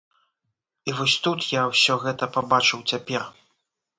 [0.89, 3.21] І вось тут я ўсё гэта пабачыў цяпер.